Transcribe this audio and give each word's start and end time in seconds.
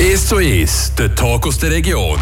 1 0.00 0.26
zu 0.28 0.36
1, 0.36 0.92
der 0.96 1.12
Talk 1.12 1.48
aus 1.48 1.58
der 1.58 1.72
Region. 1.72 2.20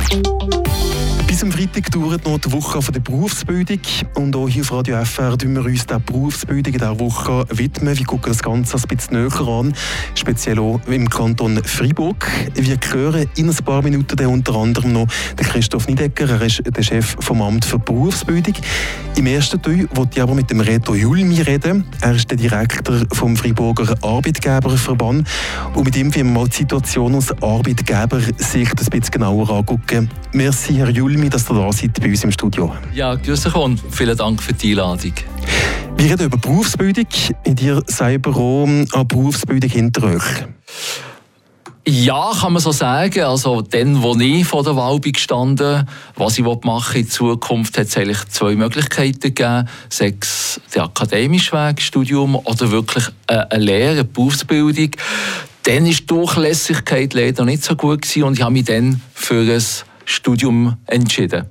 Bis 1.26 1.42
am 1.42 1.52
Freitag 1.52 1.90
dauert 1.90 2.24
noch 2.24 2.38
die 2.38 2.50
Woche 2.50 2.80
der 2.92 3.00
Berufsbildung. 3.00 3.80
Und 4.14 4.34
auch 4.34 4.48
hier 4.48 4.62
auf 4.62 4.72
Radio 4.72 5.04
FR 5.04 5.32
widmen 5.32 5.56
wir 5.56 5.70
uns 5.70 5.84
der 5.84 5.98
Berufsbildung 5.98 6.72
in 6.72 6.78
dieser 6.78 6.98
Woche 6.98 7.44
widmen. 7.50 7.98
Wir 7.98 8.06
gucken 8.06 8.32
das 8.32 8.42
Ganze 8.42 8.78
ein 8.78 8.82
bisschen 8.88 9.22
näher 9.22 9.46
an, 9.46 9.74
speziell 10.14 10.58
auch 10.58 10.80
im 10.86 11.10
Kanton 11.10 11.62
Freiburg. 11.62 12.30
Wir 12.54 12.78
hören 12.90 13.28
in 13.36 13.50
ein 13.50 13.56
paar 13.56 13.82
Minuten 13.82 14.24
unter 14.24 14.54
anderem 14.54 14.94
noch 14.94 15.08
Christoph 15.36 15.88
Niedecker. 15.88 16.30
Er 16.30 16.40
ist 16.40 16.62
der 16.64 16.82
Chef 16.82 17.16
vom 17.20 17.42
Amt 17.42 17.66
für 17.66 17.78
Berufsbildung. 17.78 18.54
Im 19.16 19.26
ersten 19.26 19.60
Teil 19.60 19.88
wollte 19.94 20.16
ich 20.16 20.22
aber 20.22 20.34
mit 20.34 20.50
dem 20.50 20.60
Reto 20.60 20.94
Julmi 20.94 21.42
reden. 21.42 21.84
Er 22.00 22.14
ist 22.14 22.30
der 22.30 22.38
Direktor 22.38 23.02
vom 23.12 23.36
Freiburger 23.36 23.94
Arbeitgeberverband. 24.00 25.28
Und 25.74 25.84
mit 25.84 25.96
ihm 25.96 26.14
werden 26.14 26.28
wir 26.28 26.40
mal 26.40 26.48
die 26.48 26.56
Situation 26.56 27.14
aus 27.14 27.30
Arbeitgebersicht 27.66 28.80
ein 28.80 28.90
bisschen 28.90 29.10
genauer 29.10 29.50
angucken. 29.50 30.08
Merci, 30.32 30.74
Herr 30.74 30.88
Julmi 30.88 31.28
dass 31.28 31.50
ihr 31.50 31.54
da 31.54 31.72
seid 31.72 31.98
bei 32.00 32.08
uns 32.08 32.22
im 32.22 32.30
Studio. 32.30 32.72
Ja, 32.94 33.16
grüß 33.16 33.46
euch 33.46 33.54
und 33.56 33.82
vielen 33.90 34.16
Dank 34.16 34.40
für 34.40 34.52
die 34.52 34.70
Einladung. 34.70 35.12
Wir 35.96 36.10
reden 36.10 36.26
über 36.26 36.36
Berufsbildung. 36.36 37.06
In 37.42 37.56
dir 37.56 37.82
selber 37.86 38.36
auch 38.36 38.64
eine 38.64 39.04
Berufsbildung 39.04 39.68
hinter 39.68 40.04
euch. 40.04 40.22
Ja, 41.88 42.32
kann 42.40 42.52
man 42.52 42.62
so 42.62 42.70
sagen. 42.70 43.22
Also, 43.22 43.62
dann, 43.62 44.00
wo 44.00 44.16
ich 44.16 44.46
vor 44.46 44.62
der 44.62 44.76
Wahl 44.76 45.00
bin 45.00 45.12
gestanden, 45.12 45.88
was 46.14 46.38
ich 46.38 46.44
machen 46.44 47.00
in 47.00 47.08
Zukunft, 47.08 47.78
hat 47.78 47.86
es 47.86 47.96
eigentlich 47.96 48.24
zwei 48.28 48.54
Möglichkeiten 48.54 49.34
gegeben. 49.34 49.68
Sechs, 49.88 50.60
der 50.74 50.84
akademische 50.84 51.52
Weg, 51.52 51.80
Studium 51.80 52.36
oder 52.36 52.70
wirklich 52.70 53.06
eine 53.26 53.64
Lehre, 53.64 53.90
eine 53.92 54.04
Berufsbildung. 54.04 54.90
Dann 55.66 55.84
war 55.84 55.90
die 55.90 56.06
Durchlässigkeit 56.06 57.12
leider 57.12 57.44
nicht 57.44 57.64
so 57.64 57.74
gut 57.74 58.02
gewesen 58.02 58.22
und 58.22 58.34
ich 58.34 58.42
habe 58.42 58.52
mich 58.52 58.66
dann 58.66 59.00
für 59.12 59.40
ein 59.40 59.62
Studium 60.04 60.76
entschieden. 60.86 61.46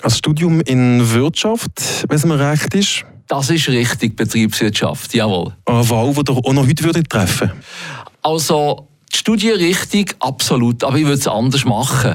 Als 0.00 0.18
Studium 0.18 0.60
in 0.60 1.10
Wirtschaft, 1.12 2.06
wenn 2.08 2.16
es 2.16 2.24
mir 2.24 2.38
recht 2.38 2.72
ist? 2.74 3.04
Das 3.26 3.50
ist 3.50 3.68
richtig, 3.68 4.14
Betriebswirtschaft, 4.14 5.12
jawohl. 5.14 5.56
Eine 5.64 5.90
Wahl, 5.90 6.14
die 6.14 6.30
ihr 6.30 6.36
auch 6.36 6.52
noch 6.52 6.68
heute 6.68 6.84
würdet 6.84 7.10
treffen 7.10 7.50
Also, 8.22 8.86
die 9.12 9.18
Studienrichtung 9.18 10.04
absolut, 10.20 10.84
aber 10.84 10.96
ich 10.98 11.04
würde 11.04 11.18
es 11.18 11.26
anders 11.26 11.64
machen. 11.64 12.14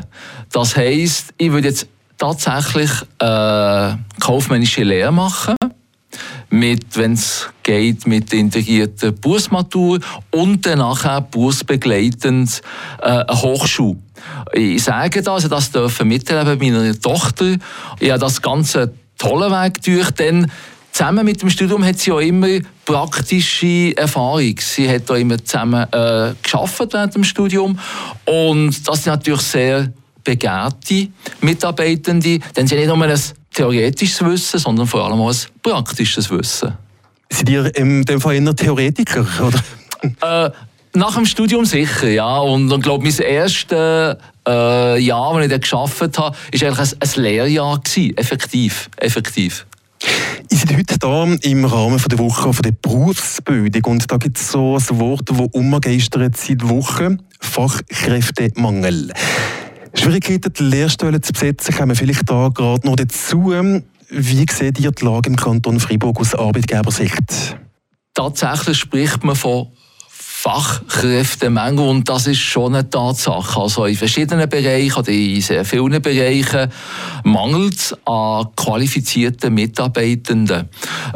Das 0.54 0.78
heisst, 0.78 1.34
ich 1.38 1.52
würde 1.52 1.68
jetzt 1.68 1.88
tatsächlich 2.18 2.90
äh, 3.20 3.96
kaufmännische 4.22 4.84
Lehre 4.84 5.12
machen 5.12 5.58
mit, 6.50 6.98
wenn 6.98 7.14
es 7.14 7.50
geht, 7.64 8.08
mit 8.08 8.32
der 8.32 8.40
integrierten 8.40 9.20
Berufsmatur 9.20 10.00
und 10.32 10.66
dann 10.66 10.80
nachher 10.80 11.22
berufsbegleitend 11.22 12.62
äh, 13.02 13.06
eine 13.06 13.42
Hochschule. 13.42 13.98
Ich 14.54 14.84
sage 14.84 15.22
das, 15.22 15.34
also 15.34 15.48
das 15.48 15.72
dürfen 15.72 16.08
miterleben 16.08 16.74
meiner 16.74 17.00
Tochter. 17.00 17.56
Ich 18.00 18.10
habe 18.10 18.20
das 18.20 18.42
ganze 18.42 18.94
tolle 19.18 19.52
Weg 19.52 19.82
durch, 19.84 20.12
denn 20.12 20.50
zusammen 20.92 21.26
mit 21.26 21.42
dem 21.42 21.50
Studium 21.50 21.84
hat 21.86 22.00
sie 22.00 22.12
auch 22.12 22.20
immer 22.20 22.60
praktische 22.86 23.96
Erfahrung. 23.96 24.56
Sie 24.60 24.90
hat 24.90 25.10
auch 25.12 25.16
immer 25.16 25.44
zusammen 25.44 25.86
äh, 25.92 26.34
geschafft 26.42 26.80
während 26.92 27.16
dem 27.16 27.24
Studium 27.24 27.78
und 28.26 28.88
das 28.88 29.04
sind 29.04 29.14
natürlich 29.14 29.42
sehr 29.42 29.92
begehrte 30.24 31.08
Mitarbeitende, 31.42 32.40
denn 32.56 32.68
sie 32.68 32.76
haben 32.76 32.80
nicht 32.80 32.96
nur 32.96 33.04
ein 33.04 33.20
theoretisches 33.58 34.24
Wissen, 34.24 34.60
sondern 34.60 34.88
vor 34.88 35.04
allem 35.04 35.20
auch 35.20 35.32
ein 35.32 35.38
praktisches 35.64 36.30
Wissen. 36.30 36.74
Sind 37.30 37.50
ihr 37.50 37.76
in 37.76 38.04
dem 38.04 38.22
Fall 38.22 38.36
eher 38.36 38.56
Theoretiker, 38.56 39.26
oder? 39.42 40.46
Äh, 40.46 40.52
nach 40.94 41.16
dem 41.16 41.26
Studium 41.26 41.66
sicher, 41.66 42.08
ja. 42.08 42.38
Und 42.38 42.72
ich 42.72 42.82
glaube, 42.82 43.04
mein 43.04 43.18
erstes 43.18 44.18
äh, 44.48 45.00
Jahr, 45.00 45.34
das 45.34 45.44
ich 45.44 45.52
dann 45.52 45.62
gearbeitet 45.62 46.20
habe, 46.20 46.36
war 46.36 46.68
eigentlich 46.68 46.80
ein, 46.80 46.98
ein 47.00 47.24
Lehrjahr. 47.24 47.80
Gewesen. 47.80 48.18
Effektiv. 48.18 48.90
Effektiv. 48.98 49.66
Ich 50.50 50.66
bin 50.66 50.78
heute 50.78 50.96
hier 51.02 51.52
im 51.52 51.66
Rahmen 51.66 52.02
der 52.10 52.20
Woche 52.20 52.52
der 52.62 52.72
Berufsbildung 52.72 53.94
und 53.94 54.12
da 54.12 54.18
gibt 54.18 54.38
es 54.38 54.52
so 54.52 54.78
ein 54.78 55.00
Wort, 55.00 55.30
das 55.30 55.40
umgeistert 55.52 56.38
seit 56.38 56.70
Wochen: 56.70 57.24
Fachkräftemangel. 57.40 59.12
Schwierigkeiten, 60.00 60.54
die 60.54 60.64
Lehrstellen 60.64 61.22
zu 61.22 61.34
besetzen, 61.34 61.76
kommen 61.76 61.96
vielleicht 61.96 62.30
da 62.30 62.50
gerade 62.50 62.88
noch 62.88 62.96
dazu. 62.96 63.54
Wie 64.10 64.46
seht 64.50 64.80
ihr 64.80 64.92
die 64.92 65.06
Lage 65.06 65.30
im 65.30 65.36
Kanton 65.36 65.80
Freiburg 65.80 66.20
aus 66.20 66.34
Arbeitgebersicht? 66.34 67.58
Tatsächlich 68.14 68.78
spricht 68.78 69.24
man 69.24 69.36
von 69.36 69.68
Fachkräftemangel 70.40 71.90
und 71.90 72.08
das 72.08 72.28
ist 72.28 72.38
schon 72.42 72.76
eine 72.76 72.88
Tatsache. 72.88 73.60
Also 73.60 73.86
in 73.86 73.96
verschiedenen 73.96 74.48
Bereichen 74.48 75.00
oder 75.00 75.12
in 75.12 75.42
sehr 75.42 75.66
vielen 75.66 76.00
Bereichen 76.00 76.72
mangelt 77.24 77.74
es 77.74 77.96
an 78.06 78.46
qualifizierten 78.56 79.52
Mitarbeitenden. 79.52 80.70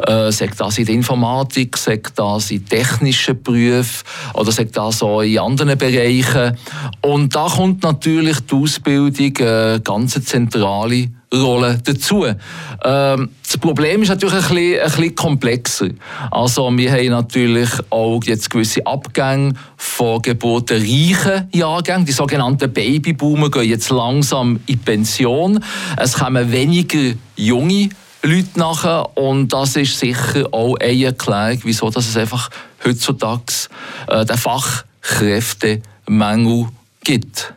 Äh, 0.08 0.32
sagt 0.32 0.60
das 0.60 0.78
in 0.78 0.86
der 0.86 0.94
Informatik, 0.96 1.76
sagt 1.76 2.18
das 2.18 2.50
in 2.50 2.66
technischen 2.66 3.40
Berufen 3.40 4.04
oder 4.34 4.50
sagt 4.50 4.76
das 4.76 5.04
auch 5.04 5.20
in 5.20 5.38
anderen 5.38 5.78
Bereichen. 5.78 6.58
Und 7.02 7.36
da 7.36 7.46
kommt 7.46 7.84
natürlich 7.84 8.40
die 8.40 8.56
Ausbildung 8.56 9.36
eine 9.38 9.80
ganz 9.84 10.20
zentrale 10.24 11.10
Rolle 11.32 11.78
dazu. 11.82 12.26
Ähm, 12.84 13.30
das 13.42 13.58
Problem 13.58 14.02
ist 14.02 14.08
natürlich 14.08 14.34
ein 14.34 14.40
bisschen, 14.40 14.80
ein 14.80 14.90
bisschen 14.90 15.14
komplexer. 15.14 15.88
Also 16.30 16.70
wir 16.76 16.92
haben 16.92 17.08
natürlich 17.08 17.70
auch 17.90 18.22
jetzt 18.24 18.50
gewisse 18.50 18.86
Abgänge 18.86 19.54
von 19.76 20.22
geburtenreichen 20.22 21.48
Jahrgängen. 21.52 22.04
Die 22.04 22.12
sogenannten 22.12 22.72
Babyboomer 22.72 23.50
gehen 23.50 23.68
jetzt 23.68 23.90
langsam 23.90 24.60
in 24.66 24.78
Pension. 24.78 25.62
Es 25.96 26.14
kommen 26.14 26.52
weniger 26.52 27.14
junge 27.36 27.88
Leute 28.22 28.58
nachher 28.58 29.16
und 29.16 29.52
das 29.52 29.76
ist 29.76 29.98
sicher 29.98 30.46
auch 30.52 30.76
eine 30.76 31.06
Erklärung, 31.06 31.58
wieso 31.64 31.90
dass 31.90 32.08
es 32.08 32.16
einfach 32.16 32.50
heutzutage 32.84 33.42
äh, 34.06 34.24
den 34.24 34.38
Fachkräftemangel 34.38 36.68
gibt. 37.02 37.52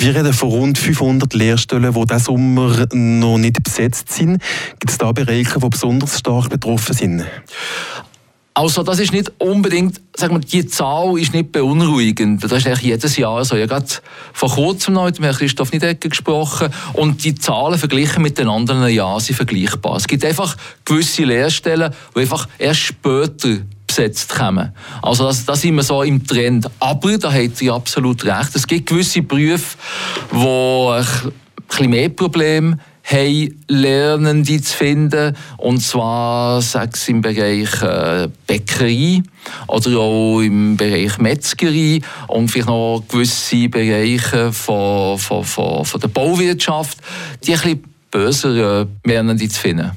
Wir 0.00 0.14
reden 0.14 0.32
von 0.32 0.50
rund 0.50 0.78
500 0.78 1.34
Lehrstellen, 1.34 1.92
die 1.92 2.06
diesen 2.06 2.18
Sommer 2.20 2.86
noch 2.92 3.36
nicht 3.36 3.60
besetzt 3.62 4.12
sind. 4.12 4.40
Gibt 4.78 4.90
es 4.90 4.98
da 4.98 5.10
Bereiche, 5.10 5.58
die 5.58 5.68
besonders 5.68 6.20
stark 6.20 6.50
betroffen 6.50 6.94
sind? 6.94 7.24
Also 8.54 8.84
das 8.84 9.00
ist 9.00 9.12
nicht 9.12 9.32
unbedingt, 9.38 10.00
sagen 10.16 10.34
wir, 10.34 10.40
die 10.40 10.66
Zahl 10.66 11.18
ist 11.18 11.32
nicht 11.32 11.50
beunruhigend. 11.50 12.42
Das 12.42 12.52
ist 12.52 12.66
eigentlich 12.66 12.82
jedes 12.82 13.16
Jahr 13.16 13.44
so. 13.44 13.56
Ich 13.56 13.62
habe 13.62 13.74
gerade 13.74 13.94
vor 14.32 14.50
kurzem 14.50 14.94
noch 14.94 15.04
mit 15.04 15.20
Herrn 15.20 15.34
Christoph 15.34 15.72
Niedecker 15.72 16.08
gesprochen 16.08 16.68
und 16.92 17.24
die 17.24 17.34
Zahlen 17.34 17.78
verglichen 17.78 18.22
mit 18.22 18.38
den 18.38 18.48
anderen 18.48 18.88
Jahren 18.88 19.20
sind 19.20 19.36
vergleichbar. 19.36 19.96
Es 19.96 20.06
gibt 20.06 20.24
einfach 20.24 20.56
gewisse 20.84 21.24
Lehrstellen, 21.24 21.92
die 22.14 22.20
einfach 22.20 22.48
erst 22.58 22.80
später 22.80 23.58
besetzt 23.98 24.34
kommen. 24.34 24.72
Also 25.02 25.24
das, 25.24 25.44
das 25.44 25.60
sind 25.60 25.74
wir 25.74 25.82
so 25.82 26.02
im 26.02 26.24
Trend. 26.24 26.70
Aber 26.78 27.18
da 27.18 27.32
hat 27.32 27.56
sie 27.56 27.70
absolut 27.70 28.24
recht. 28.24 28.54
Es 28.54 28.66
gibt 28.66 28.88
gewisse 28.88 29.22
Berufe, 29.22 29.76
wo 30.30 30.90
ein 30.90 31.04
bisschen 31.68 31.90
mehr 31.90 32.08
Probleme 32.08 32.78
haben, 33.02 33.64
Lernende 33.66 34.60
zu 34.60 34.76
finden. 34.76 35.36
Und 35.56 35.80
zwar 35.80 36.62
sechs 36.62 37.08
im 37.08 37.22
Bereich 37.22 37.82
äh, 37.82 38.28
Bäckerei 38.46 39.22
oder 39.66 39.98
auch 39.98 40.40
im 40.40 40.76
Bereich 40.76 41.18
Metzgerei 41.18 42.00
und 42.28 42.48
vielleicht 42.48 42.68
noch 42.68 43.02
gewisse 43.08 43.68
Bereiche 43.68 44.52
von, 44.52 45.18
von, 45.18 45.42
von, 45.42 45.84
von 45.84 46.00
der 46.00 46.08
Bauwirtschaft, 46.08 46.98
die 47.44 47.54
ein 47.54 47.60
bisschen 47.60 47.84
böser 48.10 48.82
äh, 48.82 48.86
Lernende 49.04 49.48
zu 49.48 49.58
finden. 49.58 49.90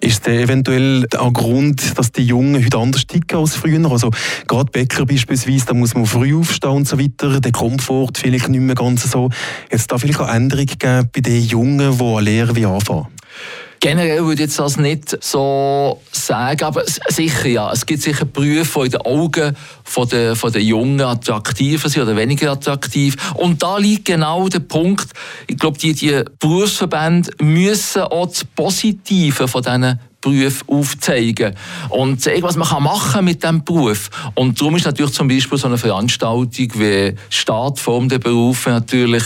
Ist 0.00 0.26
der 0.26 0.40
eventuell 0.40 1.06
ein 1.18 1.32
Grund, 1.32 1.98
dass 1.98 2.12
die 2.12 2.22
Jungen 2.22 2.64
heute 2.64 2.78
anders 2.78 3.06
ticken 3.08 3.40
als 3.40 3.56
früher? 3.56 3.90
Also 3.90 4.10
gerade 4.46 4.70
Bäcker 4.70 5.04
beispielsweise, 5.04 5.66
da 5.66 5.74
muss 5.74 5.94
man 5.94 6.06
früh 6.06 6.36
aufstehen 6.36 6.70
und 6.70 6.88
so 6.88 7.00
weiter, 7.00 7.40
der 7.40 7.50
Komfort 7.50 8.12
vielleicht 8.16 8.48
nicht 8.48 8.60
mehr 8.60 8.76
ganz 8.76 9.10
so. 9.10 9.30
Jetzt 9.72 9.90
da 9.90 9.98
vielleicht 9.98 10.20
auch 10.20 10.32
Änderungen 10.32 10.78
geben 10.78 11.08
bei 11.12 11.20
den 11.20 11.42
Jungen, 11.44 11.98
die 11.98 12.04
eine 12.04 12.20
Lehre 12.20 12.54
wie 12.54 12.66
anfangen? 12.66 13.08
Generell 13.80 14.24
würde 14.24 14.34
ich 14.34 14.48
jetzt 14.48 14.58
das 14.58 14.76
nicht 14.76 15.22
so 15.22 16.00
sagen, 16.10 16.64
aber 16.64 16.82
sicher 17.08 17.48
ja. 17.48 17.72
Es 17.72 17.86
gibt 17.86 18.02
sicher 18.02 18.24
Berufe, 18.24 18.80
die 18.80 18.86
in 18.86 18.90
den 18.90 19.00
Augen 19.02 19.56
von 19.84 20.08
der, 20.08 20.34
von 20.34 20.52
der 20.52 20.62
Jungen 20.62 21.00
attraktiver 21.00 21.88
sind 21.88 22.02
oder 22.02 22.16
weniger 22.16 22.52
attraktiv. 22.52 23.16
Und 23.34 23.62
da 23.62 23.78
liegt 23.78 24.06
genau 24.06 24.48
der 24.48 24.60
Punkt. 24.60 25.08
Ich 25.46 25.56
glaube, 25.56 25.78
die, 25.78 25.92
die 25.92 26.22
Berufsverbände 26.40 27.30
müssen 27.40 28.02
auch 28.02 28.26
das 28.26 28.44
Positive 28.44 29.46
von 29.46 29.62
diesen 29.62 30.00
Beruf 30.20 30.64
aufzeigen 30.66 31.54
und 31.90 32.20
zeigen, 32.20 32.42
was 32.42 32.56
man 32.56 32.82
machen 32.82 33.24
mit 33.24 33.42
diesem 33.42 33.64
Beruf. 33.64 34.10
Und 34.34 34.60
darum 34.60 34.74
ist 34.76 34.86
natürlich 34.86 35.12
zum 35.12 35.28
Beispiel 35.28 35.58
so 35.58 35.68
eine 35.68 35.78
Veranstaltung 35.78 36.68
wie 36.74 37.14
Startform 37.30 38.08
der 38.08 38.18
Berufe 38.18 38.70
natürlich 38.70 39.24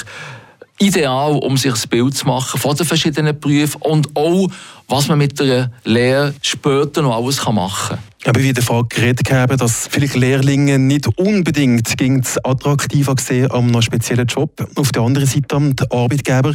ideal, 0.83 1.39
um 1.39 1.57
sich 1.57 1.73
ein 1.73 1.89
Bild 1.89 2.17
zu 2.17 2.27
machen 2.27 2.59
von 2.59 2.77
den 2.77 2.87
verschiedenen 2.87 3.39
Berufen 3.39 3.81
und 3.83 4.09
auch, 4.15 4.49
was 4.89 5.09
man 5.09 5.19
mit 5.19 5.39
der 5.39 5.71
Lehre 5.85 6.35
später 6.43 7.03
noch 7.03 7.17
alles 7.17 7.45
machen 7.47 7.97
kann. 7.97 7.99
Aber 8.25 8.41
wie 8.41 8.53
davon 8.53 8.89
geredet 8.89 9.31
haben, 9.33 9.57
dass 9.57 9.89
vielleicht 9.91 10.15
Lehrlinge 10.15 10.79
nicht 10.79 11.09
unbedingt 11.19 11.89
attraktiver 12.45 13.15
sehen 13.19 13.51
am 13.51 13.69
einem 13.69 13.83
speziellen 13.83 14.27
Job. 14.27 14.65
Auf 14.77 14.93
der 14.93 15.03
anderen 15.03 15.27
Seite 15.27 15.59
die 15.59 15.91
Arbeitgeber, 15.91 16.55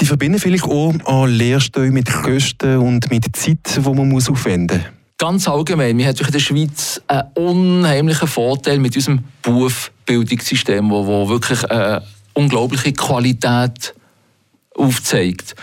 die 0.00 0.04
verbinden 0.04 0.38
vielleicht 0.38 0.64
auch 0.64 0.92
an 1.06 1.30
Lehrstellen 1.30 1.94
mit 1.94 2.12
Kosten 2.12 2.78
und 2.78 3.10
mit 3.10 3.24
Zeit, 3.36 3.58
die 3.76 3.80
man 3.80 4.08
muss 4.08 4.28
aufwenden 4.28 4.78
muss. 4.78 4.86
Ganz 5.20 5.48
allgemein, 5.48 5.98
wir 5.98 6.06
haben 6.06 6.16
in 6.16 6.32
der 6.32 6.38
Schweiz 6.38 7.00
einen 7.08 7.26
unheimlichen 7.34 8.28
Vorteil 8.28 8.78
mit 8.78 8.94
unserem 8.94 9.24
Berufsbildungssystem, 9.42 10.88
wo, 10.90 11.06
wo 11.06 11.28
wirklich 11.28 11.68
eine 11.70 12.02
unglaubliche 12.38 12.92
Qualität 12.92 13.94
aufzeigt. 14.76 15.56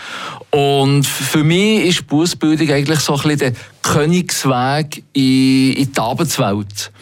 Und 0.50 1.06
für 1.06 1.42
mich 1.42 1.86
ist 1.86 2.06
Berufsbildung 2.06 2.70
eigentlich 2.70 3.00
so 3.00 3.14
ein 3.14 3.22
bisschen 3.22 3.38
der 3.38 3.52
Königsweg 3.82 5.02
in, 5.14 5.72
in 5.72 5.92
die 5.92 5.98
Arbeitswelt. 5.98 6.92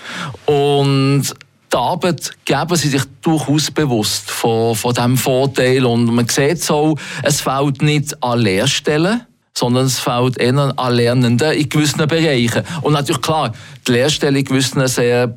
Und 0.46 1.24
die 1.72 1.76
Arbeitgeber 1.76 2.76
sind 2.76 2.92
sich 2.92 3.02
durchaus 3.20 3.70
bewusst 3.72 4.30
von, 4.30 4.76
von 4.76 4.94
diesem 4.94 5.16
Vorteil. 5.16 5.84
Und 5.84 6.06
man 6.06 6.28
sieht 6.28 6.62
so, 6.62 6.96
es 7.24 7.40
fällt 7.40 7.82
nicht 7.82 8.22
an 8.22 8.38
Lehrstellen, 8.38 9.22
sondern 9.56 9.86
es 9.86 9.98
fällt 9.98 10.38
eher 10.38 10.72
an 10.76 10.94
Lernenden 10.94 11.52
in 11.52 11.68
gewissen 11.68 12.06
Bereichen. 12.06 12.62
Und 12.82 12.92
natürlich 12.92 13.22
klar, 13.22 13.52
die 13.88 13.92
Lehrstellen 13.92 14.36
in 14.36 14.44
gewissen 14.44 14.86
sehr 14.86 15.36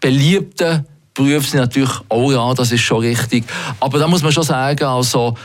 beliebten 0.00 0.84
Berufen 1.14 1.42
sind 1.42 1.60
natürlich 1.60 1.92
auch 2.08 2.32
ja, 2.32 2.54
das 2.54 2.72
ist 2.72 2.80
schon 2.80 3.00
richtig. 3.00 3.44
Aber 3.80 3.98
da 3.98 4.08
muss 4.08 4.22
man 4.22 4.32
schon 4.32 4.44
sagen, 4.44 4.84
also 4.84 5.36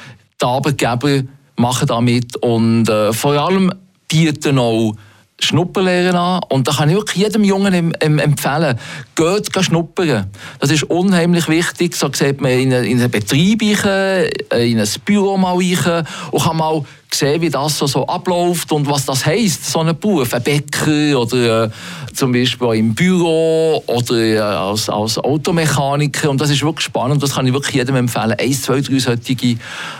die 0.42 0.46
Arbeitgeber 0.46 1.24
machen 1.56 1.88
da 1.88 2.00
mit 2.00 2.36
und 2.38 2.88
äh, 2.90 3.12
vor 3.12 3.34
allem 3.34 3.72
bieten 4.08 4.60
auch 4.60 4.94
Schnupperlehren 5.40 6.16
an. 6.16 6.42
Und 6.50 6.68
da 6.68 6.72
kann 6.74 6.90
ich 6.90 6.96
wirklich 6.96 7.24
jedem 7.24 7.44
Jungen 7.44 7.94
empfehlen, 8.00 8.80
geht, 9.16 9.64
schnuppern. 9.64 10.32
Das 10.60 10.72
ist 10.72 10.84
unheimlich 10.84 11.48
wichtig. 11.48 11.96
So 11.96 12.12
sieht 12.12 12.42
man 12.42 12.52
in, 12.52 12.72
in 12.72 13.00
einen 13.00 13.12
Betrieb 13.12 13.62
rein, 13.86 14.30
in 14.60 14.80
ein 14.80 14.90
Büro 15.06 15.38
mal 15.38 15.56
rein 15.56 16.06
und 16.32 16.44
kann 16.44 16.58
mal 16.58 16.84
sehen, 17.14 17.42
wie 17.42 17.50
das 17.50 17.78
so, 17.78 17.88
so 17.88 18.06
abläuft 18.06 18.72
und 18.72 18.88
was 18.88 19.06
das 19.06 19.26
heisst, 19.26 19.66
so 19.66 19.80
ein 19.80 19.98
Beruf. 19.98 20.34
Ein 20.34 20.44
Bäcker 20.44 21.20
oder 21.20 21.66
äh, 21.66 21.70
zum 22.14 22.32
Beispiel 22.32 22.74
im 22.74 22.94
Büro 22.96 23.84
oder 23.86 24.16
äh, 24.16 24.40
als, 24.40 24.90
als 24.90 25.18
Automechaniker. 25.18 26.30
Und 26.30 26.42
das 26.42 26.50
ist 26.50 26.64
wirklich 26.64 26.86
spannend. 26.86 27.22
Das 27.22 27.36
kann 27.36 27.46
ich 27.46 27.54
wirklich 27.54 27.76
jedem 27.76 27.96
empfehlen, 27.96 28.34
eins, 28.34 28.64
zwei, 28.64 28.82
drei 28.82 29.00
solche 29.00 29.58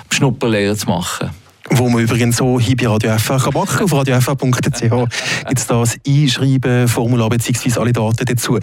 Schnupperlehren 0.10 0.78
zu 0.78 0.88
machen. 0.88 1.30
Wo 1.70 1.90
man 1.90 2.02
übrigens 2.02 2.38
so 2.38 2.60
hier 2.60 2.76
bei 2.76 2.88
Radio 2.88 3.18
FR 3.18 3.40
kann 3.40 3.54
machen 3.54 3.84
Auf 3.84 3.94
radiofr.ch 3.94 4.80
gibt 5.48 5.60
es 5.60 5.68
das 5.68 5.98
Einschreiben, 6.08 6.88
Formular 6.88 7.30
bzw. 7.30 7.80
alle 7.80 7.94
Daten 7.94 8.26
dazu. 8.26 8.60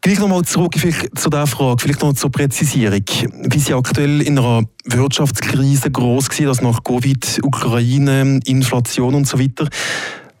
Gleich 0.00 0.18
nochmal 0.18 0.44
zurück 0.44 0.74
zu 0.74 1.30
dieser 1.30 1.46
Frage, 1.46 1.82
vielleicht 1.82 2.02
noch 2.02 2.12
zur 2.12 2.30
Präzisierung. 2.30 3.02
Wie 3.50 3.58
sie 3.58 3.74
aktuell 3.74 4.22
in 4.22 4.38
einer 4.38 4.62
Wirtschaftskrise 4.84 5.90
groß 5.90 6.28
war, 6.28 6.46
dass 6.46 6.62
nach 6.62 6.84
Covid, 6.84 7.40
Ukraine, 7.42 8.40
Inflation 8.44 9.14
und 9.14 9.26
so 9.26 9.38
weiter, 9.40 9.68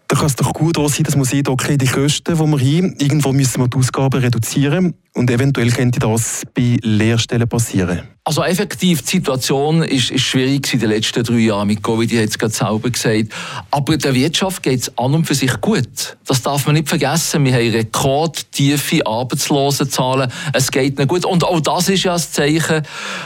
da 0.08 0.16
kann 0.16 0.26
es 0.26 0.36
doch 0.36 0.52
gut 0.52 0.76
sein, 0.76 1.02
dass 1.02 1.16
man 1.16 1.24
sieht, 1.24 1.48
okay, 1.48 1.76
die 1.76 1.86
Kosten, 1.86 2.34
die 2.34 2.38
wir 2.38 2.46
haben, 2.46 2.94
irgendwo 2.98 3.32
müssen 3.32 3.60
wir 3.60 3.68
die 3.68 3.76
Ausgaben 3.76 4.20
reduzieren 4.20 4.94
und 5.16 5.30
eventuell 5.30 5.70
könnte 5.70 5.98
das 5.98 6.42
bei 6.54 6.76
Lehrstellen 6.82 7.48
passieren. 7.48 8.02
Also 8.22 8.42
effektiv, 8.42 9.02
die 9.02 9.18
Situation 9.18 9.82
ist, 9.82 10.10
ist 10.10 10.22
schwierig 10.22 10.72
in 10.74 10.80
den 10.80 10.90
letzten 10.90 11.22
drei 11.22 11.38
Jahren 11.38 11.68
mit 11.68 11.82
Covid, 11.82 12.10
ich 12.10 12.18
habe 12.18 12.28
es 12.28 12.38
gerade 12.38 12.52
selber 12.52 12.90
gesagt. 12.90 13.28
Aber 13.70 13.96
der 13.96 14.14
Wirtschaft 14.14 14.62
geht 14.62 14.80
es 14.80 14.98
an 14.98 15.14
und 15.14 15.24
für 15.24 15.34
sich 15.34 15.60
gut. 15.60 16.16
Das 16.26 16.42
darf 16.42 16.66
man 16.66 16.74
nicht 16.74 16.88
vergessen. 16.88 17.44
Wir 17.44 17.54
haben 17.54 17.70
rekordtiefe 17.70 19.06
Arbeitslosenzahlen. 19.06 20.30
Es 20.52 20.70
geht 20.70 20.98
nicht 20.98 21.08
gut. 21.08 21.24
Und 21.24 21.44
auch 21.44 21.60
das 21.60 21.88
ist 21.88 22.02
ja 22.02 22.14
ein 22.14 22.20
Zeichen, 22.20 22.82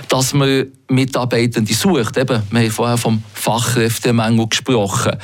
dass 0.09 0.33
man 0.33 0.67
Mitarbeitende 0.89 1.75
sucht. 1.75 2.17
Eben, 2.17 2.43
wir 2.51 2.61
haben 2.61 2.71
vorher 2.71 2.99
vom 2.99 3.23
Fachkräftemangel 3.35 4.49
gesprochen. 4.49 5.17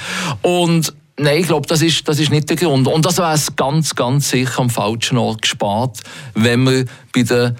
Und 0.42 0.92
Nein, 1.18 1.40
ich 1.40 1.46
glaube, 1.46 1.66
das 1.66 1.80
ist, 1.80 2.06
das 2.06 2.18
ist 2.18 2.30
nicht 2.30 2.48
der 2.50 2.56
Grund. 2.56 2.86
Und 2.88 3.06
das 3.06 3.18
wäre 3.18 3.38
ganz, 3.56 3.94
ganz 3.94 4.30
sicher 4.30 4.60
am 4.60 4.68
falschen 4.68 5.16
Ort 5.16 5.42
gespart, 5.42 6.00
wenn 6.34 6.64
wir 6.64 6.84
bei 7.14 7.22
der 7.22 7.54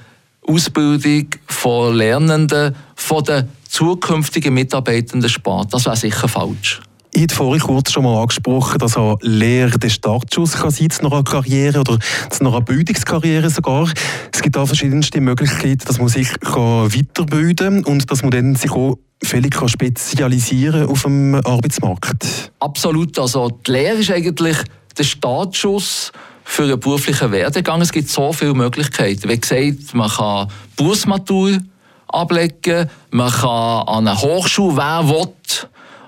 Ausbildung 0.47 1.29
von 1.47 1.97
Lernenden, 1.97 2.77
von 2.95 3.25
den 3.25 3.49
zukünftigen 3.69 4.53
Mitarbeitenden 4.53 5.31
spart. 5.31 5.73
Das 5.73 5.87
wäre 5.87 5.97
sicher 5.97 6.29
falsch. 6.29 6.81
Ich 7.17 7.23
habe 7.23 7.35
vorhin 7.35 7.63
kurz 7.63 7.93
schon 7.93 8.05
mal 8.05 8.21
angesprochen, 8.21 8.77
dass 8.77 8.99
eine 8.99 9.17
Lehre 9.23 9.79
der 9.79 9.89
Startschuss 9.89 10.53
kann 10.53 10.71
sein 10.71 10.91
zu 10.91 11.01
einer 11.01 11.25
Karriere 11.25 11.81
oder 11.81 11.99
zu 12.29 12.45
einer 12.45 12.61
Bildungskarriere 12.61 13.49
sogar. 13.49 13.91
Es 14.35 14.43
gibt 14.43 14.55
da 14.55 14.67
verschiedenste 14.67 15.23
Möglichkeiten, 15.23 15.81
dass 15.87 15.99
man 15.99 16.09
sich 16.09 16.29
weiterbilden 16.43 17.85
kann 17.85 17.91
und 17.91 18.11
dass 18.11 18.21
man 18.21 18.33
dann 18.33 18.55
sich 18.55 18.71
auch 18.71 18.99
völlig 19.25 19.57
spezialisieren 19.67 20.91
auf 20.91 21.05
dem 21.05 21.37
Arbeitsmarkt. 21.37 22.53
Absolut. 22.61 23.19
Also 23.19 23.49
die 23.67 23.71
Lehre 23.71 23.97
ist 23.97 24.11
eigentlich 24.11 24.59
der 24.99 25.05
Startschuss 25.05 26.13
für 26.45 26.65
einen 26.65 26.79
beruflichen 26.79 27.33
Werdegang. 27.33 27.81
Es 27.81 27.93
gibt 27.93 28.11
so 28.11 28.35
viele 28.35 28.53
Möglichkeiten. 28.53 29.31
Wie 29.31 29.41
gesagt, 29.41 29.95
man 29.95 30.11
kann 30.11 30.49
Berufsmatur 30.77 31.61
ablegen, 32.09 32.91
man 33.11 33.33
kann 33.33 33.89
an 33.89 34.07
einer 34.07 34.21
Hochschule, 34.21 34.77
wer 34.77 35.09
will, 35.09 35.29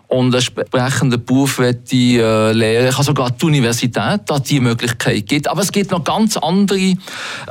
und 0.09 0.35
einen 0.35 0.35
entsprechenden 0.35 1.25
Beruf 1.25 1.59
möchte 1.59 1.97
äh, 1.97 2.53
lernen. 2.53 2.91
kann 2.91 3.05
sogar 3.05 3.31
die 3.31 3.45
Universität 3.45 4.23
da 4.27 4.39
die 4.39 4.61
Möglichkeit 4.61 5.27
gibt. 5.27 5.49
Aber 5.49 5.61
es 5.61 5.71
gibt 5.71 5.91
noch 5.91 6.03
ganz 6.03 6.37
andere 6.37 6.95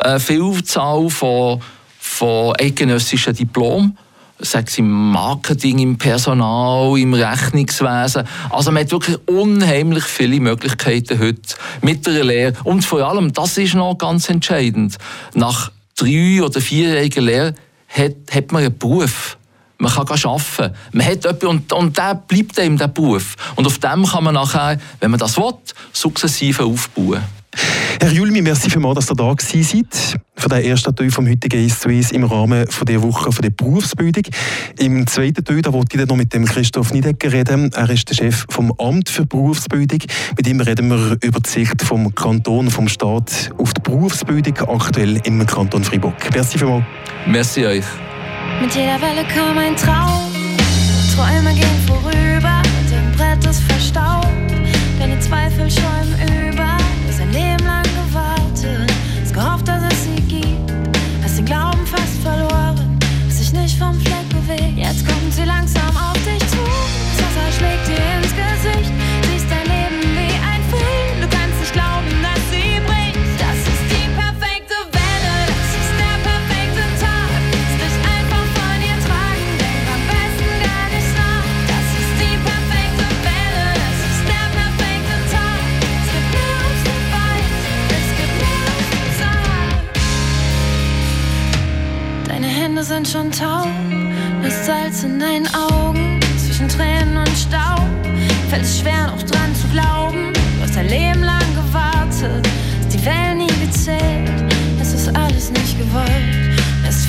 äh, 0.01 0.19
Vielzahl 0.19 1.09
von, 1.09 1.61
von 1.99 2.55
eidgenössischen 2.59 3.33
Diplomen 3.33 3.97
sei 4.39 4.63
es 4.65 4.77
im 4.77 5.11
Marketing, 5.11 5.79
im 5.79 5.97
Personal, 5.97 6.97
im 6.97 7.13
Rechnungswesen. 7.13 8.23
Also 8.49 8.71
man 8.71 8.83
hat 8.83 8.91
wirklich 8.91 9.17
unheimlich 9.27 10.03
viele 10.03 10.39
Möglichkeiten 10.39 11.19
heute 11.19 11.41
mit 11.81 12.05
der 12.05 12.23
Lehre. 12.23 12.53
Und 12.63 12.83
vor 12.83 13.01
allem, 13.01 13.33
das 13.33 13.57
ist 13.57 13.73
noch 13.73 13.97
ganz 13.97 14.29
entscheidend, 14.29 14.97
nach 15.33 15.71
drei 15.95 16.43
oder 16.43 16.61
vierjähriger 16.61 17.21
Lehre 17.21 17.55
hat, 17.87 18.15
hat 18.31 18.51
man 18.51 18.63
einen 18.63 18.77
Beruf. 18.77 19.37
Man 19.79 19.91
kann 19.91 20.07
arbeiten. 20.07 20.75
Man 20.91 21.05
hat 21.05 21.25
etwas, 21.25 21.49
und, 21.49 21.71
und 21.71 21.97
der 21.97 22.15
bleibt 22.15 22.59
einem 22.59 22.77
der 22.77 22.87
Beruf. 22.87 23.35
Und 23.55 23.67
auf 23.67 23.77
dem 23.79 24.05
kann 24.05 24.23
man 24.23 24.33
nachher, 24.33 24.77
wenn 24.99 25.11
man 25.11 25.19
das 25.19 25.37
will, 25.37 25.53
sukzessive 25.93 26.63
aufbauen. 26.63 27.23
Herr 27.99 28.11
Julmi, 28.11 28.41
merci 28.41 28.69
vielmals, 28.69 29.07
dass 29.07 29.11
ihr 29.11 29.15
da 29.15 29.33
gewesen 29.33 29.63
seid. 29.63 30.19
Für 30.35 30.49
den 30.49 30.63
ersten 30.63 30.95
Teil 30.95 31.09
vom 31.09 31.27
heutigen 31.27 31.65
«Ist 31.65 31.81
zu 31.81 31.89
im 31.89 32.23
Rahmen 32.23 32.67
von 32.67 32.85
der 32.85 33.01
Woche 33.01 33.31
von 33.31 33.41
der 33.41 33.49
Berufsbildung. 33.49 34.23
Im 34.77 35.07
zweiten 35.07 35.43
Teil, 35.43 35.61
da 35.61 35.73
wollte 35.73 35.95
ich 35.95 35.99
dann 35.99 36.09
noch 36.09 36.15
mit 36.15 36.31
dem 36.33 36.45
Christoph 36.45 36.93
Niedecker 36.93 37.31
reden. 37.31 37.71
Er 37.73 37.89
ist 37.89 38.07
der 38.09 38.15
Chef 38.15 38.45
vom 38.49 38.71
Amt 38.77 39.09
für 39.09 39.25
Berufsbildung. 39.25 39.99
Mit 40.37 40.47
ihm 40.47 40.61
reden 40.61 40.89
wir 40.89 41.17
über 41.21 41.39
die 41.39 41.49
Sicht 41.49 41.81
vom 41.81 42.13
Kanton, 42.13 42.69
vom 42.69 42.87
Staat 42.87 43.51
auf 43.57 43.73
die 43.73 43.81
Berufsbildung 43.81 44.57
aktuell 44.69 45.19
im 45.23 45.43
Kanton 45.45 45.83
Freiburg. 45.83 46.15
Merci 46.33 46.59
vielmals. 46.59 46.85
Merci 47.25 47.65
euch. 47.65 47.85
Mit 48.59 48.73
jeder 48.73 48.99
Welle 49.01 49.23
kam 49.25 49.57
ein 49.57 49.75
Traum. 49.75 50.31
Träume 51.15 51.53
gehen 51.53 51.87
vorüber, 51.87 52.61
dein 52.89 53.11
Brett 53.15 53.45
ist 53.45 53.61
verstaubt. 53.61 54.27
Deine 54.99 55.19
Zweifel 55.19 55.69
schäumen 55.69 56.53
über. 56.53 56.76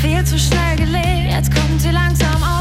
Viel 0.00 0.24
zu 0.24 0.38
schnell 0.38 0.76
gelebt, 0.76 1.30
jetzt 1.30 1.52
kommt 1.52 1.80
sie 1.80 1.90
langsam 1.90 2.42
auf 2.42 2.57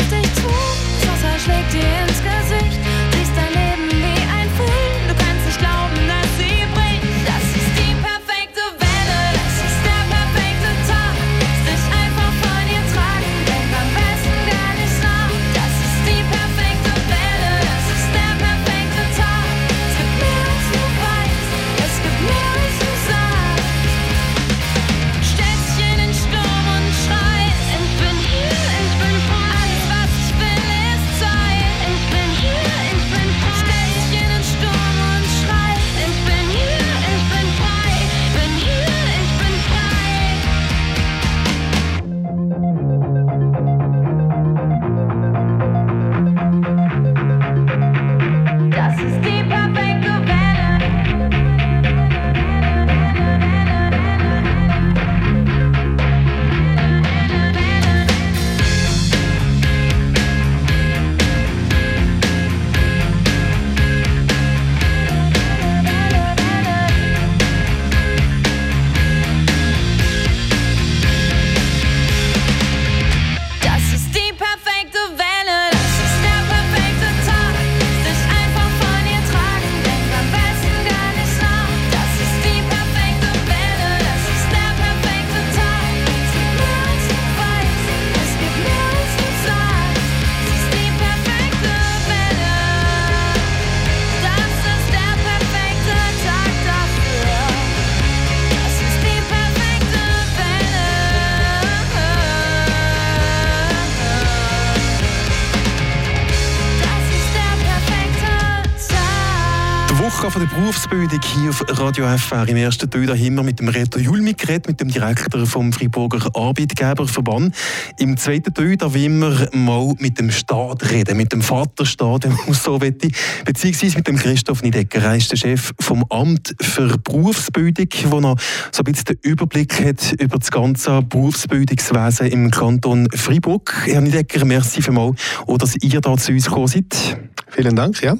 Berufsbildung 110.97 111.43
hier 111.43 111.49
auf 111.51 111.79
Radio 111.79 112.17
FR. 112.17 112.47
Im 112.47 112.57
ersten 112.57 112.89
Teil 112.89 113.07
haben 113.07 113.35
wir 113.35 113.43
mit 113.43 113.59
dem 113.59 113.67
Reto 113.67 113.99
Julmi 113.99 114.33
geredet, 114.33 114.67
mit 114.67 114.81
dem 114.81 114.87
Direktor 114.87 115.45
vom 115.45 115.71
Freiburger 115.71 116.27
Arbeitgeberverband. 116.33 117.55
Im 117.99 118.17
zweiten 118.17 118.51
Teil 118.51 118.77
da 118.77 118.91
wollen 118.91 119.19
wir 119.19 119.49
mal 119.53 119.93
mit 119.99 120.17
dem 120.17 120.31
Staat 120.31 120.89
reden, 120.89 121.17
mit 121.17 121.31
dem 121.31 121.43
Vaterstaat, 121.43 122.23
wenn 122.23 122.31
man 122.31 122.53
so 122.53 122.81
will, 122.81 122.97
beziehungsweise 123.45 123.97
mit 123.97 124.07
dem 124.07 124.15
Christoph 124.15 124.63
Niedecker. 124.63 125.03
Er 125.03 125.17
ist 125.17 125.31
der 125.31 125.37
Chef 125.37 125.71
vom 125.79 126.03
Amt 126.09 126.55
für 126.59 126.97
Berufsbildung, 126.97 127.89
der 127.89 128.21
noch 128.21 128.39
so 128.71 128.81
ein 128.81 128.91
bisschen 128.91 129.05
den 129.05 129.17
Überblick 129.21 129.79
hat 129.85 130.13
über 130.19 130.39
das 130.39 130.49
ganze 130.49 131.03
Berufsbildungswesen 131.03 132.27
im 132.27 132.49
Kanton 132.49 133.07
Freiburg. 133.13 133.71
Herr 133.85 134.01
Niedecker, 134.01 134.45
merci 134.45 134.81
vielmals, 134.81 135.21
dass 135.59 135.75
ihr 135.79 136.01
da 136.01 136.17
zu 136.17 136.31
uns 136.31 136.45
gekommen 136.45 136.67
seid. 136.67 137.19
Vielen 137.49 137.75
Dank, 137.75 138.01
ja. 138.01 138.15